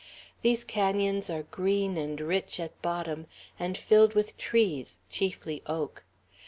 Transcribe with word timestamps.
These 0.41 0.63
canons 0.63 1.29
are 1.29 1.43
green 1.43 1.95
and 1.95 2.19
rich 2.19 2.59
at 2.59 2.81
bottom, 2.81 3.27
and 3.59 3.77
filled 3.77 4.15
with 4.15 4.35
trees, 4.35 4.99
chiefly 5.11 5.61
oak. 5.67 6.05